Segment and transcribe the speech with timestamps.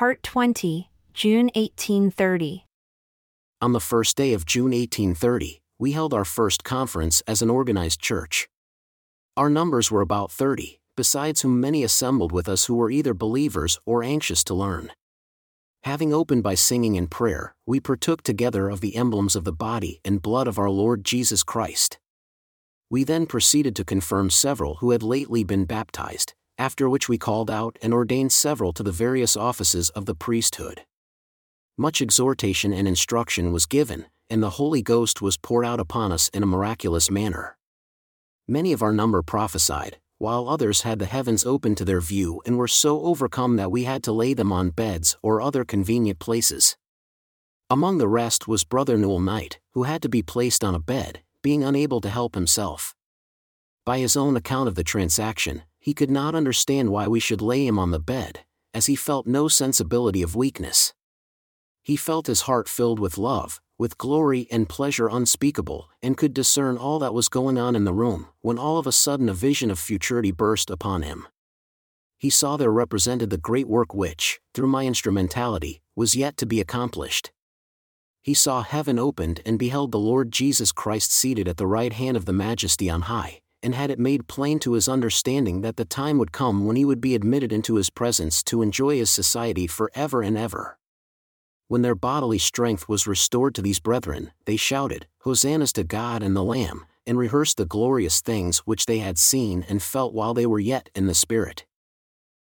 [0.00, 2.64] Part 20, June 1830.
[3.60, 8.00] On the first day of June 1830, we held our first conference as an organized
[8.00, 8.48] church.
[9.36, 13.78] Our numbers were about 30, besides whom many assembled with us who were either believers
[13.84, 14.90] or anxious to learn.
[15.82, 20.00] Having opened by singing and prayer, we partook together of the emblems of the body
[20.02, 21.98] and blood of our Lord Jesus Christ.
[22.88, 27.50] We then proceeded to confirm several who had lately been baptized, after which we called
[27.50, 30.82] out and ordained several to the various offices of the priesthood.
[31.78, 36.28] Much exhortation and instruction was given, and the Holy Ghost was poured out upon us
[36.34, 37.56] in a miraculous manner.
[38.46, 42.58] Many of our number prophesied, while others had the heavens open to their view and
[42.58, 46.76] were so overcome that we had to lay them on beds or other convenient places.
[47.70, 51.22] Among the rest was Brother Newell Knight, who had to be placed on a bed,
[51.42, 52.94] being unable to help himself.
[53.86, 57.66] By his own account of the transaction, he could not understand why we should lay
[57.66, 58.40] him on the bed,
[58.72, 60.92] as he felt no sensibility of weakness.
[61.82, 66.76] He felt his heart filled with love, with glory and pleasure unspeakable, and could discern
[66.76, 69.70] all that was going on in the room, when all of a sudden a vision
[69.70, 71.26] of futurity burst upon him.
[72.18, 76.60] He saw there represented the great work which, through my instrumentality, was yet to be
[76.60, 77.32] accomplished.
[78.20, 82.18] He saw heaven opened and beheld the Lord Jesus Christ seated at the right hand
[82.18, 85.84] of the Majesty on high, and had it made plain to his understanding that the
[85.84, 89.66] time would come when he would be admitted into his presence to enjoy his society
[89.66, 90.78] for ever and ever
[91.70, 96.34] when their bodily strength was restored to these brethren, they shouted, Hosannas to God and
[96.34, 100.46] the Lamb, and rehearsed the glorious things which they had seen and felt while they
[100.46, 101.66] were yet in the Spirit.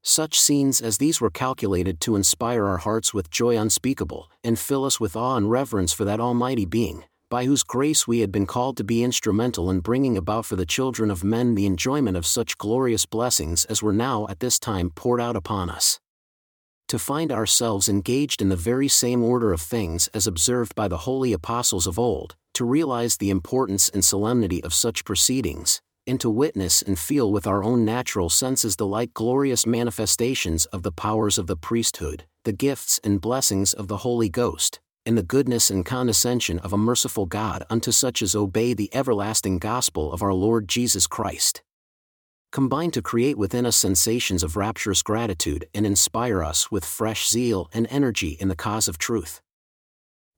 [0.00, 4.86] Such scenes as these were calculated to inspire our hearts with joy unspeakable, and fill
[4.86, 8.44] us with awe and reverence for that Almighty Being, by whose grace we had been
[8.44, 12.26] called to be instrumental in bringing about for the children of men the enjoyment of
[12.26, 15.98] such glorious blessings as were now at this time poured out upon us.
[16.88, 20.98] To find ourselves engaged in the very same order of things as observed by the
[21.08, 26.28] holy apostles of old, to realize the importance and solemnity of such proceedings, and to
[26.28, 31.38] witness and feel with our own natural senses the like glorious manifestations of the powers
[31.38, 35.84] of the priesthood, the gifts and blessings of the Holy Ghost, and the goodness and
[35.84, 40.68] condescension of a merciful God unto such as obey the everlasting gospel of our Lord
[40.68, 41.62] Jesus Christ
[42.52, 47.68] combine to create within us sensations of rapturous gratitude and inspire us with fresh zeal
[47.72, 49.40] and energy in the cause of truth.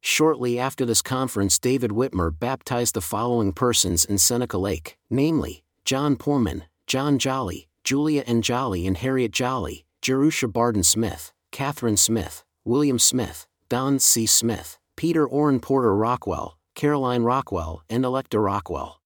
[0.01, 6.17] Shortly after this conference, David Whitmer baptized the following persons in Seneca Lake, namely, John
[6.17, 12.99] Poorman, John Jolly, Julia Ann Jolly and Harriet Jolly, Jerusha Barden Smith, Catherine Smith, William
[12.99, 14.27] Smith, Don C.
[14.27, 19.01] Smith, Peter Orrin Porter Rockwell, Caroline Rockwell, and Electa Rockwell.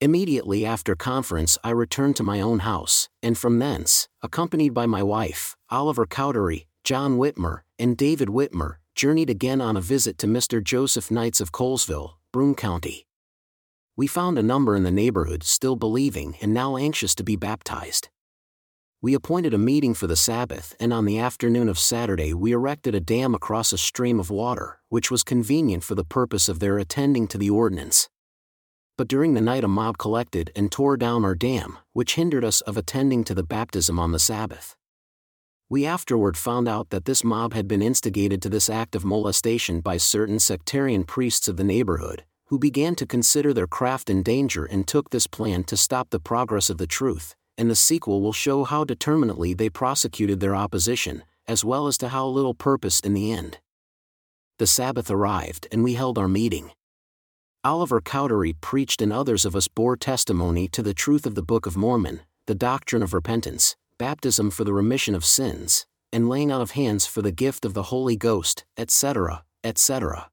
[0.00, 5.02] Immediately after conference, I returned to my own house, and from thence, accompanied by my
[5.02, 10.62] wife, Oliver Cowdery, John Whitmer, and David Whitmer, journeyed again on a visit to Mr.
[10.62, 13.06] Joseph Knight's of Colesville, Broome County.
[13.96, 18.10] We found a number in the neighborhood still believing and now anxious to be baptized.
[19.02, 22.94] We appointed a meeting for the Sabbath, and on the afternoon of Saturday we erected
[22.94, 26.78] a dam across a stream of water, which was convenient for the purpose of their
[26.78, 28.08] attending to the ordinance
[28.96, 32.60] but during the night a mob collected and tore down our dam, which hindered us
[32.62, 34.74] of attending to the baptism on the Sabbath.
[35.68, 39.80] We afterward found out that this mob had been instigated to this act of molestation
[39.80, 44.64] by certain sectarian priests of the neighborhood, who began to consider their craft in danger
[44.64, 48.32] and took this plan to stop the progress of the truth, and the sequel will
[48.32, 53.14] show how determinately they prosecuted their opposition, as well as to how little purpose in
[53.14, 53.58] the end.
[54.58, 56.70] The Sabbath arrived and we held our meeting.
[57.62, 61.66] Oliver Cowdery preached and others of us bore testimony to the truth of the Book
[61.66, 66.60] of Mormon, the doctrine of repentance, baptism for the remission of sins, and laying on
[66.60, 70.30] of hands for the gift of the Holy Ghost, etc., etc.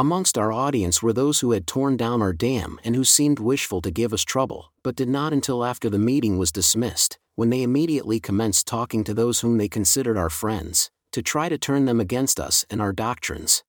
[0.00, 3.82] Amongst our audience were those who had torn down our dam and who seemed wishful
[3.82, 7.62] to give us trouble, but did not until after the meeting was dismissed, when they
[7.62, 12.00] immediately commenced talking to those whom they considered our friends, to try to turn them
[12.00, 13.62] against us and our doctrines.